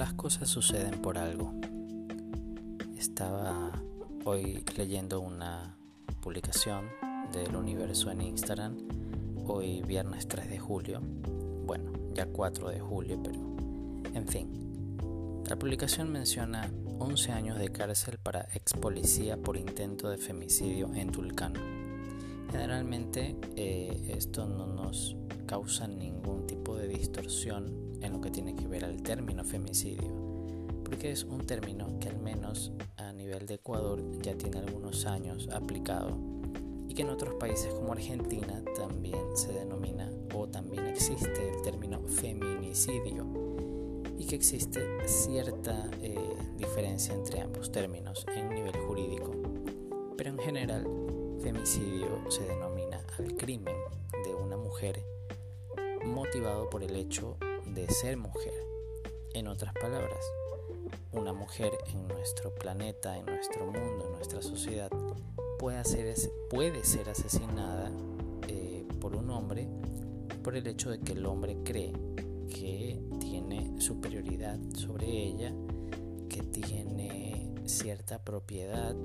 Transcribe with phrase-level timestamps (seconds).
[0.00, 1.52] las cosas suceden por algo.
[2.96, 3.70] Estaba
[4.24, 5.76] hoy leyendo una
[6.22, 6.86] publicación
[7.34, 8.78] del universo en Instagram,
[9.46, 11.02] hoy viernes 3 de julio,
[11.66, 13.38] bueno, ya 4 de julio, pero
[14.14, 15.42] en fin.
[15.46, 21.12] La publicación menciona 11 años de cárcel para ex policía por intento de femicidio en
[21.12, 21.52] Tulcán.
[22.50, 25.14] Generalmente eh, esto no nos
[25.44, 30.10] causa ningún tipo de distorsión en lo que tiene que ver al término femicidio,
[30.84, 35.48] porque es un término que al menos a nivel de Ecuador ya tiene algunos años
[35.52, 36.18] aplicado
[36.88, 42.00] y que en otros países como Argentina también se denomina o también existe el término
[42.08, 43.26] feminicidio
[44.18, 46.18] y que existe cierta eh,
[46.56, 49.32] diferencia entre ambos términos en nivel jurídico.
[50.16, 50.86] Pero en general,
[51.40, 53.76] femicidio se denomina al crimen
[54.24, 55.02] de una mujer
[56.04, 57.36] motivado por el hecho
[57.74, 58.54] de ser mujer.
[59.34, 60.24] En otras palabras,
[61.12, 64.90] una mujer en nuestro planeta, en nuestro mundo, en nuestra sociedad,
[65.58, 66.14] puede ser,
[66.48, 67.90] puede ser asesinada
[68.48, 69.68] eh, por un hombre
[70.42, 71.92] por el hecho de que el hombre cree
[72.48, 75.52] que tiene superioridad sobre ella,
[76.28, 78.96] que tiene cierta propiedad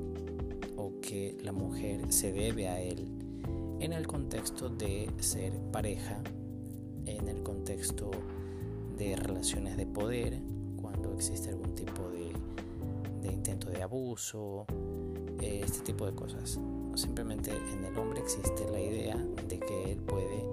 [0.77, 3.05] o que la mujer se debe a él
[3.79, 6.21] en el contexto de ser pareja,
[7.05, 8.11] en el contexto
[8.97, 10.39] de relaciones de poder,
[10.81, 12.31] cuando existe algún tipo de,
[13.31, 14.65] intento de abuso,
[15.41, 16.59] eh, este tipo de cosas.
[16.95, 20.45] Simplemente en el hombre existe la idea de que él puede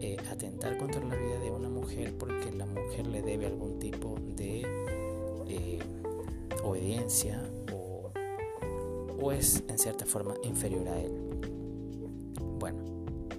[0.00, 4.16] eh, atentar contra la vida de una mujer porque la mujer le debe algún tipo
[4.36, 4.62] de
[5.48, 5.78] eh,
[6.62, 8.10] obediencia o,
[9.20, 11.12] o es en cierta forma inferior a él.
[12.58, 12.82] Bueno,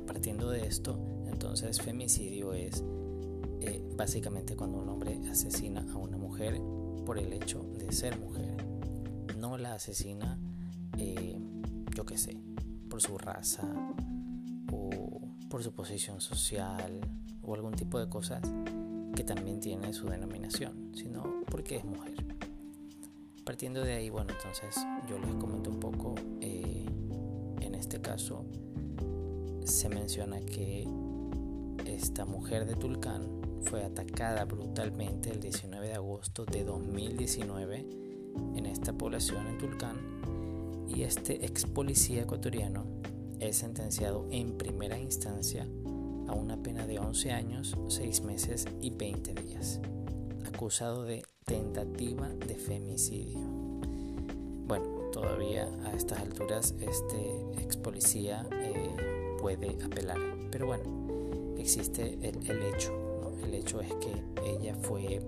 [0.07, 2.83] partiendo de esto, entonces femicidio es
[3.61, 6.61] eh, básicamente cuando un hombre asesina a una mujer
[7.05, 8.55] por el hecho de ser mujer.
[9.37, 10.37] No la asesina,
[10.97, 11.37] eh,
[11.95, 12.37] yo qué sé,
[12.89, 13.67] por su raza
[14.71, 16.99] o por su posición social
[17.41, 18.41] o algún tipo de cosas
[19.15, 22.13] que también tiene su denominación, sino porque es mujer.
[23.43, 24.75] Partiendo de ahí, bueno, entonces
[25.09, 26.85] yo les comento un poco, eh,
[27.61, 28.45] en este caso
[29.65, 30.87] se menciona que
[31.85, 37.85] esta mujer de Tulcán fue atacada brutalmente el 19 de agosto de 2019
[38.55, 42.85] en esta población en Tulcán y este ex policía ecuatoriano
[43.39, 45.67] es sentenciado en primera instancia
[46.27, 49.79] a una pena de 11 años, 6 meses y 20 días,
[50.45, 53.39] acusado de tentativa de femicidio.
[54.67, 58.95] Bueno, todavía a estas alturas este ex policía eh,
[59.41, 60.19] puede apelar,
[60.51, 63.08] pero bueno, existe el hecho
[63.43, 65.21] el hecho es que ella fue,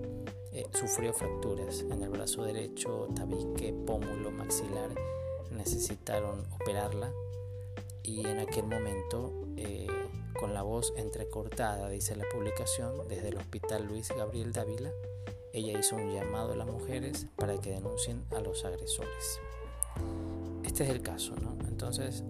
[0.52, 4.90] eh, sufrió fracturas en el brazo derecho, tabique, pómulo, maxilar.
[5.50, 7.12] Necesitaron operarla
[8.02, 9.86] y en aquel momento, eh,
[10.38, 14.90] con la voz entrecortada, dice la publicación, desde el Hospital Luis Gabriel Dávila,
[15.52, 19.40] ella hizo un llamado a las mujeres para que denuncien a los agresores.
[20.64, 21.56] Este es el caso, ¿no?
[21.68, 22.24] Entonces,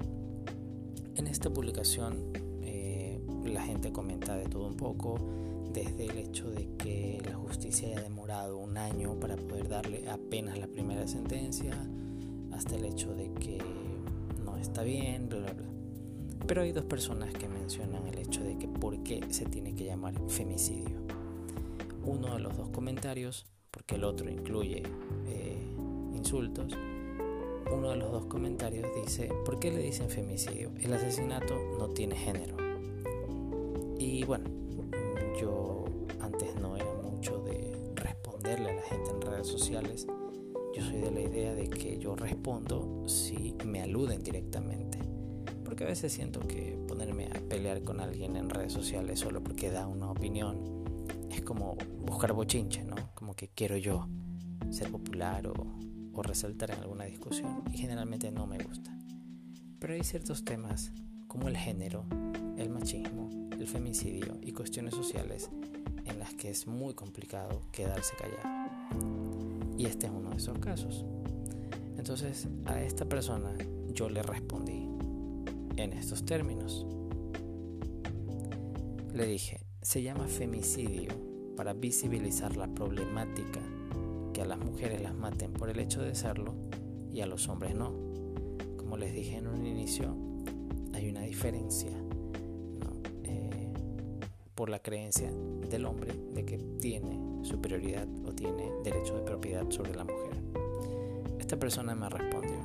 [1.14, 2.32] en esta publicación
[2.62, 5.18] eh, la gente comenta de todo un poco,
[5.72, 10.58] desde el hecho de que la justicia haya demorado un año para poder darle apenas
[10.58, 11.74] la primera sentencia,
[12.52, 13.58] hasta el hecho de que
[14.44, 15.66] no está bien, bla, bla, bla.
[16.46, 19.84] Pero hay dos personas que mencionan el hecho de que por qué se tiene que
[19.84, 21.00] llamar femicidio.
[22.04, 24.82] Uno de los dos comentarios, porque el otro incluye
[25.26, 25.56] eh,
[26.14, 26.76] insultos,
[27.72, 30.72] uno de los dos comentarios dice, ¿por qué le dicen femicidio?
[30.80, 32.56] El asesinato no tiene género.
[33.98, 34.61] Y bueno,
[35.40, 35.84] yo
[36.20, 40.06] antes no era mucho de responderle a la gente en redes sociales.
[40.74, 44.98] Yo soy de la idea de que yo respondo si me aluden directamente.
[45.64, 49.70] Porque a veces siento que ponerme a pelear con alguien en redes sociales solo porque
[49.70, 50.82] da una opinión
[51.30, 52.96] es como buscar bochinche, ¿no?
[53.14, 54.06] Como que quiero yo
[54.70, 55.54] ser popular o,
[56.12, 57.62] o resaltar en alguna discusión.
[57.72, 58.96] Y generalmente no me gusta.
[59.78, 60.92] Pero hay ciertos temas
[61.26, 62.04] como el género,
[62.56, 65.48] el machismo, el femicidio y cuestiones sociales
[66.04, 69.76] en las que es muy complicado quedarse callado.
[69.78, 71.04] Y este es uno de esos casos.
[71.96, 73.52] Entonces a esta persona
[73.92, 74.88] yo le respondí
[75.76, 76.84] en estos términos.
[79.14, 81.12] Le dije, se llama femicidio
[81.56, 83.60] para visibilizar la problemática
[84.32, 86.56] que a las mujeres las maten por el hecho de serlo
[87.12, 87.92] y a los hombres no.
[88.76, 90.16] Como les dije en un inicio,
[90.94, 92.01] hay una diferencia
[94.54, 95.30] por la creencia
[95.68, 100.42] del hombre de que tiene superioridad o tiene derecho de propiedad sobre la mujer.
[101.38, 102.58] Esta persona me respondió,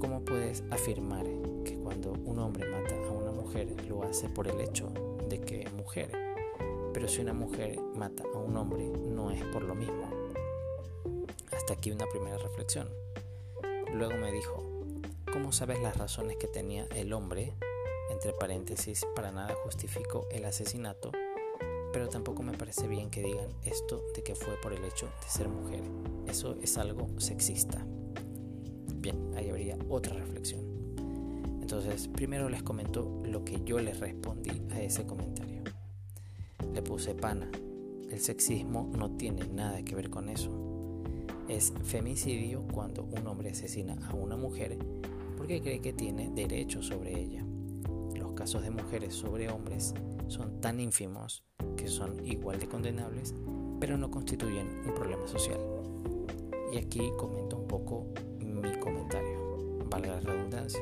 [0.00, 1.26] ¿cómo puedes afirmar
[1.64, 4.92] que cuando un hombre mata a una mujer lo hace por el hecho
[5.28, 6.10] de que es mujer?
[6.92, 10.10] Pero si una mujer mata a un hombre no es por lo mismo.
[11.52, 12.88] Hasta aquí una primera reflexión.
[13.92, 14.62] Luego me dijo,
[15.32, 17.54] ¿cómo sabes las razones que tenía el hombre?
[18.10, 21.10] Entre paréntesis, para nada justificó el asesinato,
[21.92, 25.28] pero tampoco me parece bien que digan esto de que fue por el hecho de
[25.28, 25.82] ser mujer.
[26.26, 27.84] Eso es algo sexista.
[28.96, 30.60] Bien, ahí habría otra reflexión.
[31.60, 35.62] Entonces, primero les comento lo que yo les respondí a ese comentario.
[36.72, 37.50] Le puse pana.
[38.10, 40.50] El sexismo no tiene nada que ver con eso.
[41.48, 44.78] Es femicidio cuando un hombre asesina a una mujer
[45.36, 47.45] porque cree que tiene derecho sobre ella.
[48.46, 49.92] Casos de mujeres sobre hombres
[50.28, 51.42] son tan ínfimos
[51.76, 53.34] que son igual de condenables,
[53.80, 55.58] pero no constituyen un problema social.
[56.72, 58.06] Y aquí comento un poco
[58.38, 60.80] mi comentario, valga la redundancia.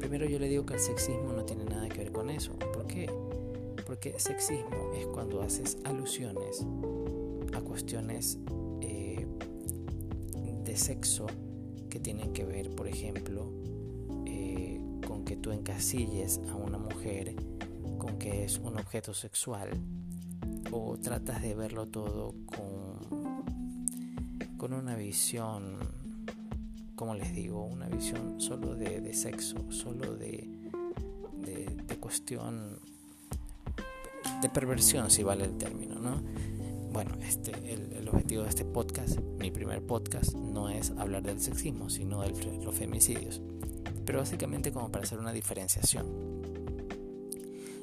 [0.00, 2.58] Primero yo le digo que el sexismo no tiene nada que ver con eso.
[2.58, 3.08] ¿Por qué?
[3.86, 6.66] Porque sexismo es cuando haces alusiones
[7.54, 8.40] a cuestiones
[8.80, 9.28] eh,
[10.64, 11.28] de sexo
[11.88, 13.57] que tienen que ver, por ejemplo,
[15.48, 17.34] tú encasilles a una mujer
[17.96, 19.70] con que es un objeto sexual
[20.70, 23.46] o tratas de verlo todo con,
[24.58, 25.78] con una visión,
[26.94, 30.50] como les digo, una visión solo de, sexo, solo de,
[31.86, 32.78] de, cuestión
[34.42, 36.22] de perversión, si vale el término, ¿no?
[36.92, 41.88] Bueno, este, el, objetivo de este podcast, mi primer podcast, no es hablar del sexismo,
[41.88, 43.40] sino de los femicidios.
[44.08, 46.06] Pero básicamente como para hacer una diferenciación.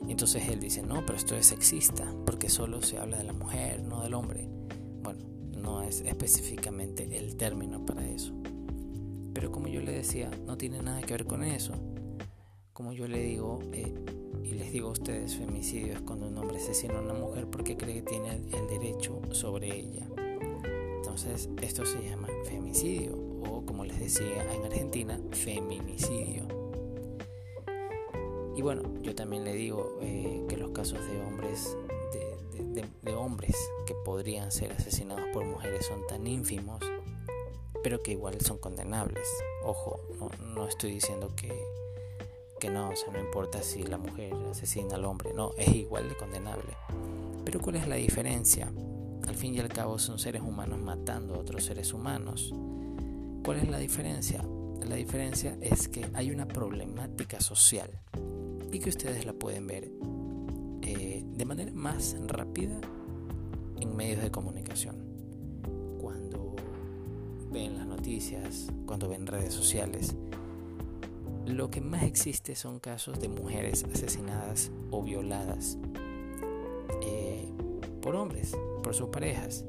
[0.08, 3.84] Entonces él dice, no, pero esto es sexista, porque solo se habla de la mujer,
[3.84, 4.50] no del hombre.
[5.04, 5.24] Bueno,
[5.56, 8.34] no es específicamente el término para eso.
[9.36, 11.74] Pero como yo le decía, no tiene nada que ver con eso.
[12.74, 13.94] Como yo le digo, eh,
[14.44, 17.78] y les digo a ustedes, femicidio es cuando un hombre asesina a una mujer porque
[17.78, 20.08] cree que tiene el derecho sobre ella.
[20.98, 26.48] Entonces, esto se llama femicidio o como les decía en Argentina, feminicidio.
[28.56, 31.78] Y bueno, yo también le digo eh, que los casos de hombres,
[33.04, 33.56] de, hombres
[33.86, 36.80] que podrían ser asesinados por mujeres son tan ínfimos,
[37.84, 39.28] pero que igual son condenables.
[39.64, 40.00] Ojo,
[40.54, 41.54] no estoy diciendo que
[42.60, 46.08] que no, o sea, no importa si la mujer asesina al hombre, no, es igual
[46.08, 46.78] de condenable.
[47.44, 48.72] Pero ¿cuál es la diferencia?
[49.28, 52.54] Al fin y al cabo son seres humanos matando a otros seres humanos.
[53.46, 54.44] ¿Cuál es la diferencia?
[54.90, 57.92] La diferencia es que hay una problemática social
[58.72, 59.92] y que ustedes la pueden ver
[60.82, 62.82] eh, de manera más rápida
[63.80, 64.96] en medios de comunicación.
[66.02, 66.56] Cuando
[67.52, 70.16] ven las noticias, cuando ven redes sociales,
[71.46, 75.78] lo que más existe son casos de mujeres asesinadas o violadas
[77.04, 77.48] eh,
[78.02, 79.66] por hombres, por sus parejas.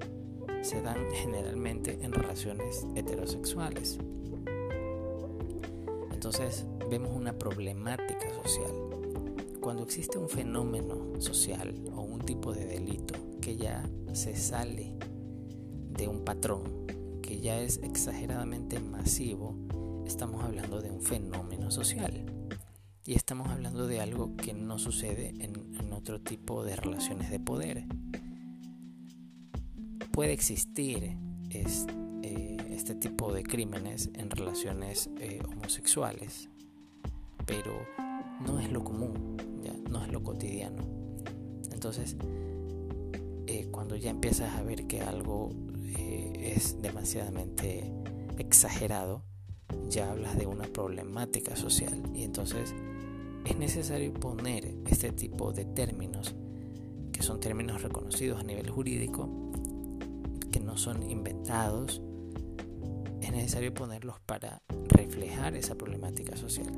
[0.67, 3.99] Se dan generalmente en relaciones heterosexuales.
[6.13, 8.73] Entonces vemos una problemática social.
[9.61, 14.93] Cuando existe un fenómeno social o un tipo de delito que ya se sale
[15.93, 16.89] de un patrón,
[17.23, 19.55] que ya es exageradamente masivo,
[20.05, 22.25] estamos hablando de un fenómeno social
[23.05, 27.85] y estamos hablando de algo que no sucede en, otro tipo de relaciones de poder.
[30.17, 31.15] Puede existir
[31.51, 36.49] eh, este tipo de crímenes en relaciones eh, homosexuales,
[37.45, 37.73] pero
[38.41, 39.37] no es lo común,
[39.91, 40.83] no es lo cotidiano.
[41.71, 42.17] Entonces,
[43.47, 45.51] eh, cuando ya empiezas a ver que algo
[45.99, 47.93] es demasiadamente
[48.39, 49.23] exagerado,
[49.91, 52.75] ya hablas de una problemática social y entonces
[53.45, 56.35] es necesario poner este tipo de términos
[57.13, 59.29] que son términos reconocidos a nivel jurídico,
[60.51, 62.03] que no son inventados,
[63.21, 66.73] es necesario ponerlos para reflejar esa problemática social.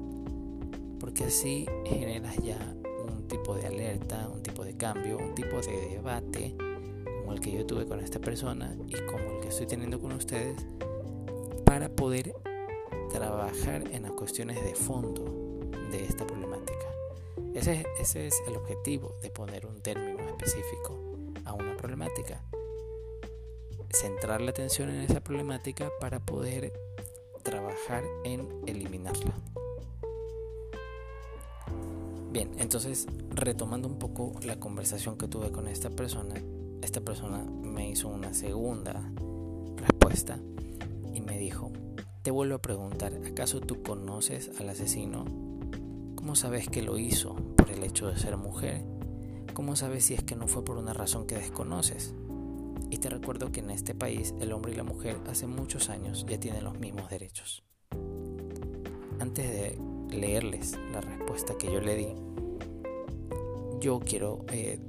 [1.00, 2.58] Porque así generas ya
[3.06, 6.56] un tipo de alerta, un tipo de cambio, un tipo de debate
[7.20, 10.12] como el que yo tuve con esta persona y como el que estoy teniendo con
[10.12, 10.66] ustedes
[11.64, 12.34] para poder
[13.10, 15.60] trabajar en las cuestiones de fondo
[15.90, 16.86] de esta problemática.
[17.54, 20.98] Ese, ese es el objetivo de poner un término específico
[21.44, 22.42] a una problemática.
[23.90, 26.72] Centrar la atención en esa problemática para poder
[27.42, 29.34] trabajar en eliminarla.
[32.30, 36.34] Bien, entonces retomando un poco la conversación que tuve con esta persona,
[36.82, 39.10] esta persona me hizo una segunda
[39.76, 40.38] respuesta
[41.14, 41.72] y me dijo,
[42.22, 45.24] te vuelvo a preguntar, ¿acaso tú conoces al asesino?
[46.14, 48.84] ¿Cómo sabes que lo hizo por el hecho de ser mujer?
[49.54, 52.14] ¿Cómo sabes si es que no fue por una razón que desconoces?
[52.90, 56.24] Y te recuerdo que en este país el hombre y la mujer hace muchos años
[56.28, 57.64] ya tienen los mismos derechos.
[59.18, 59.78] Antes de
[60.10, 62.08] leerles la respuesta que yo le di,
[63.80, 64.80] yo quiero, eh,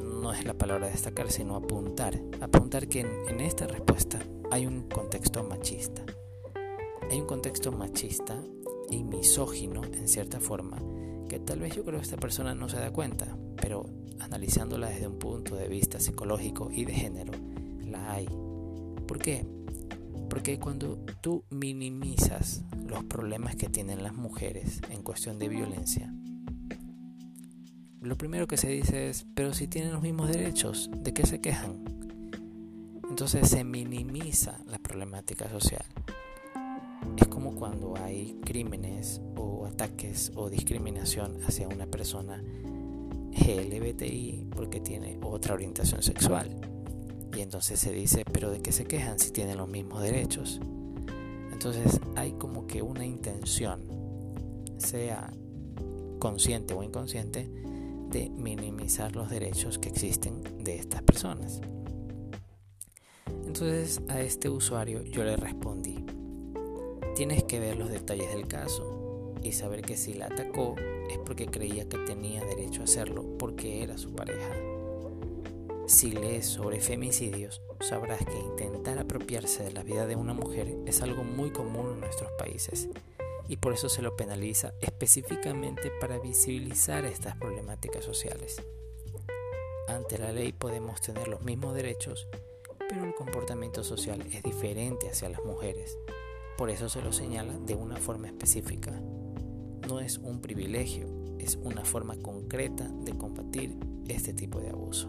[0.00, 4.18] no es la palabra destacar, sino apuntar, apuntar que en, en esta respuesta
[4.50, 6.04] hay un contexto machista.
[7.10, 8.42] Hay un contexto machista
[8.90, 10.82] y misógino en cierta forma
[11.28, 13.86] que tal vez yo creo que esta persona no se da cuenta, pero
[14.18, 17.32] analizándola desde un punto de vista psicológico y de género,
[17.84, 18.26] la hay.
[19.06, 19.46] ¿Por qué?
[20.28, 26.12] Porque cuando tú minimizas los problemas que tienen las mujeres en cuestión de violencia,
[28.00, 31.40] lo primero que se dice es, pero si tienen los mismos derechos, ¿de qué se
[31.40, 31.84] quejan?
[33.08, 35.84] Entonces se minimiza la problemática social.
[37.54, 42.42] Cuando hay crímenes o ataques o discriminación hacia una persona
[43.32, 46.60] LGBTI porque tiene otra orientación sexual.
[47.36, 50.60] Y entonces se dice, pero ¿de qué se quejan si tienen los mismos derechos?
[51.52, 53.82] Entonces hay como que una intención,
[54.76, 55.32] sea
[56.18, 57.50] consciente o inconsciente,
[58.10, 61.60] de minimizar los derechos que existen de estas personas.
[63.46, 66.04] Entonces a este usuario yo le respondí,
[67.18, 70.76] tienes que ver los detalles del caso y saber que si la atacó
[71.10, 74.54] es porque creía que tenía derecho a hacerlo porque era su pareja.
[75.88, 81.02] Si lees sobre femicidios, sabrás que intentar apropiarse de la vida de una mujer es
[81.02, 82.88] algo muy común en nuestros países
[83.48, 88.62] y por eso se lo penaliza específicamente para visibilizar estas problemáticas sociales.
[89.88, 92.28] Ante la ley podemos tener los mismos derechos,
[92.88, 95.98] pero el comportamiento social es diferente hacia las mujeres.
[96.58, 98.92] Por eso se lo señala de una forma específica
[99.88, 101.06] no es un privilegio,
[101.38, 103.74] es una forma concreta de combatir
[104.06, 105.08] este tipo de abuso.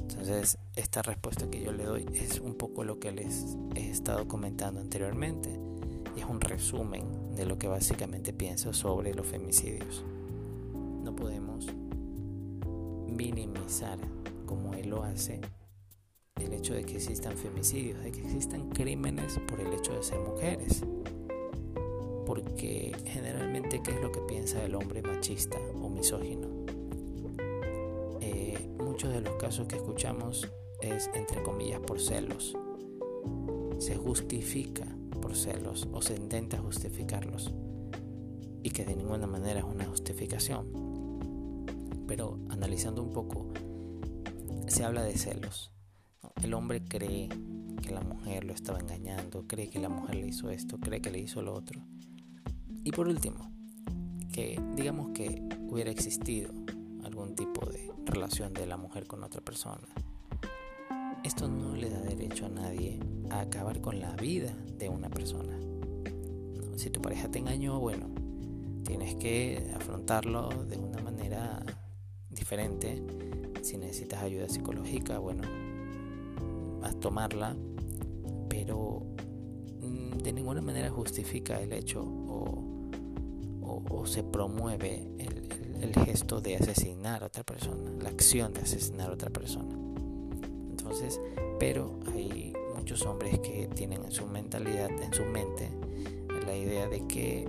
[0.00, 4.26] Entonces, esta respuesta que yo le doy es un poco lo que les he estado
[4.26, 5.60] comentando anteriormente
[6.16, 10.02] y es un resumen de lo que básicamente pienso sobre los femicidios.
[11.04, 11.66] No podemos
[13.06, 13.98] minimizar,
[14.44, 15.40] como él lo hace,
[16.40, 20.18] el hecho de que existan femicidios, de que existan crímenes por el hecho de ser
[20.20, 20.82] mujeres
[22.28, 26.46] porque generalmente qué es lo que piensa el hombre machista o misógino.
[28.20, 30.46] Eh, muchos de los casos que escuchamos
[30.82, 32.54] es entre comillas por celos.
[33.78, 34.84] Se justifica
[35.22, 37.54] por celos o se intenta justificarlos
[38.62, 40.66] y que de ninguna manera es una justificación.
[42.06, 43.46] Pero analizando un poco,
[44.66, 45.72] se habla de celos.
[46.42, 47.28] El hombre cree
[47.82, 51.10] que la mujer lo estaba engañando, cree que la mujer le hizo esto, cree que
[51.10, 51.80] le hizo lo otro.
[52.84, 53.50] Y por último,
[54.32, 56.52] que digamos que hubiera existido
[57.04, 59.88] algún tipo de relación de la mujer con otra persona.
[61.24, 65.58] Esto no le da derecho a nadie a acabar con la vida de una persona.
[66.76, 68.06] Si tu pareja te engañó, bueno,
[68.84, 71.60] tienes que afrontarlo de una manera
[72.30, 73.02] diferente.
[73.62, 75.42] Si necesitas ayuda psicológica, bueno,
[76.88, 77.56] a tomarla,
[78.48, 79.06] pero
[79.80, 82.78] mm, de ninguna manera justifica el hecho o
[83.68, 89.14] o, se promueve el, gesto de asesinar a otra persona, la acción de asesinar a
[89.14, 89.74] otra persona.
[90.70, 91.20] Entonces,
[91.58, 95.70] pero hay muchos hombres que tienen en su mentalidad, en su mente,
[96.46, 97.48] la idea de que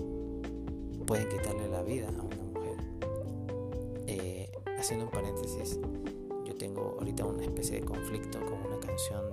[1.05, 2.77] pueden quitarle la vida a una mujer.
[4.07, 5.79] Eh, haciendo un paréntesis,
[6.45, 8.78] yo tengo ahorita una especie de conflicto con una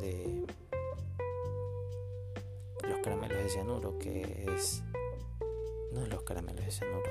[0.01, 0.47] de
[2.89, 4.85] Los Caramelos de Cianuro, que es
[5.93, 7.11] no los caramelos de cianuro.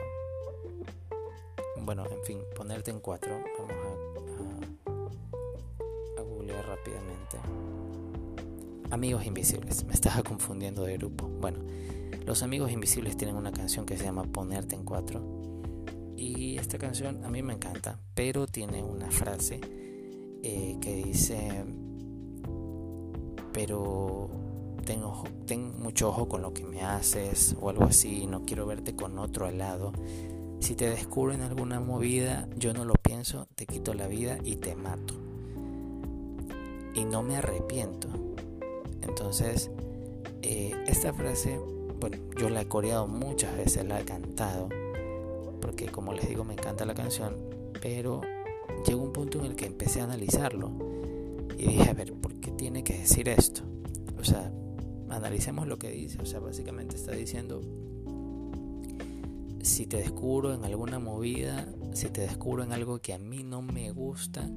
[1.82, 3.44] Bueno, en fin, ponerte en cuatro.
[3.60, 3.76] Vamos
[6.16, 7.38] a, a, googlear rápidamente.
[8.90, 9.84] Amigos Invisibles.
[9.84, 11.28] Me estaba confundiendo de grupo.
[11.28, 11.60] Bueno,
[12.26, 15.22] los Amigos Invisibles tienen una canción que se llama Ponerte en cuatro.
[16.16, 19.60] Y esta canción a mí me encanta, pero tiene una frase
[20.42, 21.66] eh, que dice,
[23.56, 24.28] pero
[25.46, 29.18] ten, mucho ojo con lo que me haces o algo así, no quiero verte con
[29.18, 29.94] otro al lado.
[30.60, 34.58] Si te descubro en alguna movida, yo no lo pienso, te quito la vida y
[34.58, 35.14] te mato.
[36.96, 38.10] Y no me arrepiento.
[39.02, 39.72] Entonces,
[40.42, 41.58] eh, esta frase,
[42.02, 44.68] bueno, yo la he coreado muchas veces, la he cantado.
[45.78, 47.38] que como les digo me encanta la canción,
[47.82, 48.22] pero
[48.86, 50.72] llegó un punto en el que empecé a analizarlo
[51.58, 53.64] y dije, a ver, ¿por qué tiene que decir esto?
[54.20, 54.52] O sea,
[55.10, 57.62] analicemos lo que dice, o sea, básicamente está diciendo,
[59.62, 63.62] si te descubro en alguna movida, si te descubro en algo que a mí no
[63.62, 64.50] me gusta,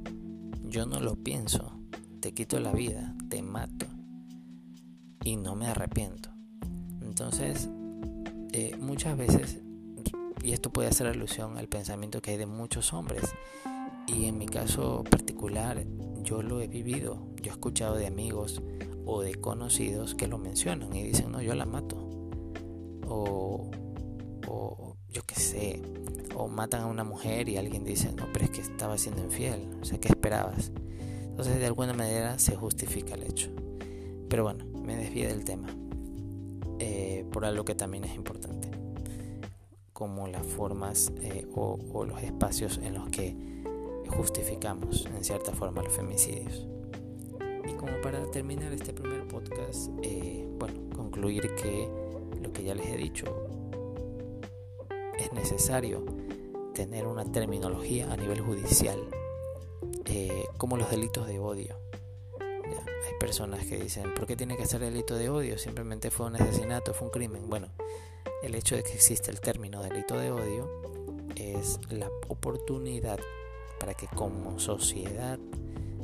[0.65, 1.73] yo no lo pienso,
[2.21, 3.87] te quito la vida, te mato
[5.25, 6.31] y no me arrepiento.
[7.03, 7.69] Entonces,
[8.53, 9.61] eh, muchas veces,
[10.43, 13.25] y esto puede hacer alusión al pensamiento que hay de muchos hombres,
[14.07, 15.87] y en mi caso particular,
[16.23, 18.63] yo lo he vivido, yo he escuchado de amigos
[19.05, 21.97] o de conocidos que lo mencionan y dicen, no, yo la mato.
[23.07, 23.71] O,
[24.47, 25.83] o yo qué sé,
[26.35, 29.69] o matan a una mujer y alguien dice, no, pero es que estaba siendo infiel,
[29.81, 30.73] o sea, ¿qué esperabas?
[31.39, 33.49] Entonces de alguna manera se justifica el hecho.
[34.29, 35.69] Pero bueno, me desvíe del tema.
[36.81, 38.69] Eh, por algo que también es importante.
[39.93, 43.58] Como las formas eh, o, los espacios en los que
[44.09, 46.67] justificamos en cierta forma los femicidios.
[47.69, 51.89] Y como para terminar este primer podcast, eh, bueno, concluir que
[52.43, 53.27] lo que ya les he dicho,
[55.19, 56.05] es necesario
[56.75, 58.99] tener una terminología a nivel judicial,
[60.57, 61.77] como los delitos de odio
[63.09, 65.59] hay personas que dicen, ¿por qué tiene que ser delito de odio?
[65.59, 67.49] Simplemente fue un asesinato, fue un crimen.
[67.49, 67.69] Bueno,
[68.43, 70.71] el hecho de que existe el término delito de odio
[71.37, 73.19] es la oportunidad
[73.79, 75.39] para que como sociedad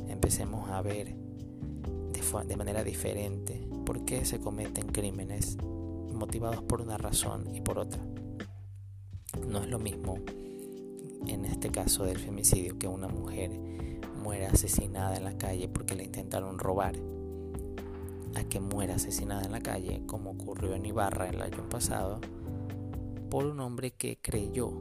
[0.07, 1.15] empecemos a ver
[2.47, 5.57] de, manera diferente por qué se cometen crímenes
[6.13, 8.01] motivados por una razón y por otra.
[9.47, 10.17] No es lo mismo
[11.27, 13.51] en este caso del femicidio que una mujer
[14.21, 16.95] muera asesinada en la calle porque le intentaron robar
[18.35, 22.19] a que muera asesinada en la calle, como ocurrió en Ibarra el año pasado,
[23.29, 24.77] por un hombre que creyó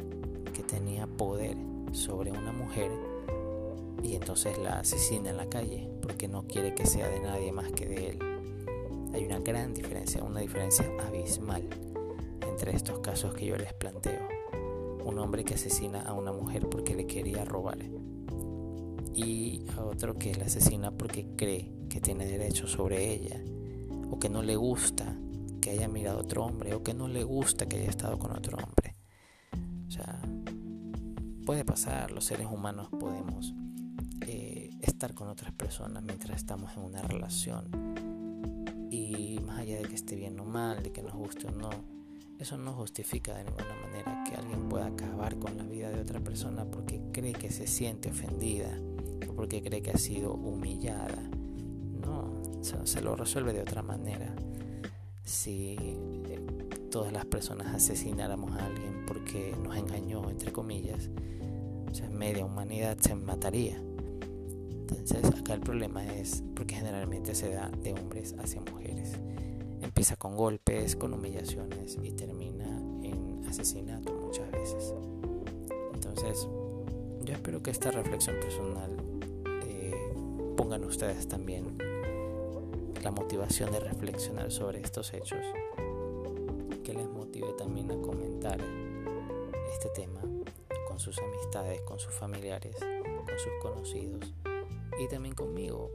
[0.53, 1.57] que tenía poder
[1.95, 2.91] sobre una mujer
[4.03, 7.73] y entonces la asesina en la calle porque no quiere que sea de nadie más
[7.73, 8.19] que de él.
[9.15, 11.63] Hay una gran diferencia, una diferencia abismal
[12.47, 14.29] entre estos casos que yo les planteo.
[15.05, 17.79] Un hombre que asesina a una mujer porque le quería robar
[19.15, 23.41] y a otro que la asesina porque cree que tiene derecho sobre ella
[24.11, 25.17] o que no le gusta
[25.61, 28.33] que haya mirado a otro hombre o que no le gusta que haya estado con
[28.33, 28.97] otro hombre.
[29.87, 30.21] O sea,
[31.45, 33.55] puede pasar, los seres humanos podemos
[34.23, 37.65] eh, estar con otras personas mientras estamos en una relación
[38.91, 41.71] y más allá de que esté bien o mal, de que nos guste o no,
[42.39, 46.21] eso no justifica de ninguna manera que alguien pueda acabar con la vida de otra
[46.21, 48.71] persona porque cree que se siente ofendida
[49.35, 51.23] porque cree que ha sido humillada.
[52.01, 54.35] No, se, lo resuelve de otra manera.
[55.23, 55.77] Si
[56.29, 56.41] eh,
[56.95, 61.11] todas las personas asesináramos a alguien porque nos engañó, entre comillas,
[61.91, 63.83] o sea, media humanidad se mataría.
[64.89, 69.11] Entonces acá el problema es porque generalmente se da de hombres hacia mujeres.
[69.81, 74.95] Empieza con golpes, con humillaciones y termina en asesinato muchas veces.
[75.95, 76.47] Entonces,
[77.25, 78.97] yo espero que esta reflexión personal
[80.57, 81.77] pongan ustedes también
[83.03, 85.41] la motivación de reflexionar sobre estos hechos,
[91.55, 92.77] amistades, con sus familiares,
[93.27, 94.35] con sus conocidos
[94.99, 95.91] y también conmigo.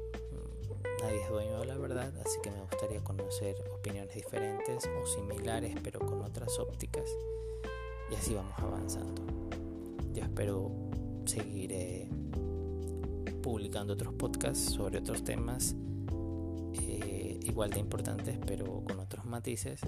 [1.02, 5.76] Nadie es dueño de la verdad, así que me gustaría conocer opiniones diferentes o similares,
[5.84, 7.10] pero con otras ópticas.
[8.12, 9.22] Y así vamos avanzando.
[10.14, 10.72] Yo espero
[11.26, 12.10] seguir
[13.42, 15.76] publicando otros podcasts sobre otros temas
[16.74, 19.80] eh, igual de importantes pero con otros matices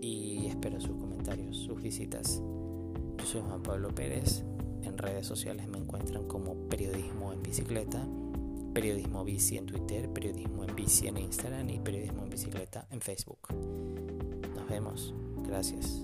[0.00, 2.40] y espero sus comentarios, sus visitas
[3.36, 4.44] soy Juan Pablo Pérez.
[4.82, 8.02] En redes sociales me encuentran como Periodismo en Bicicleta,
[8.72, 13.48] Periodismo Bici en Twitter, Periodismo en Bici en Instagram y Periodismo en Bicicleta en Facebook.
[14.54, 15.14] Nos vemos.
[15.46, 16.02] Gracias.